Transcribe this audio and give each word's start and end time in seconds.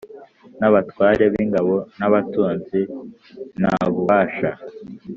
n 0.59 0.61
abatware 0.69 1.23
b 1.31 1.33
ingabo 1.43 1.75
n 1.97 2.01
abatunzi 2.07 2.81
n 3.61 3.63
ab 3.73 3.83
ububasha 3.89 4.49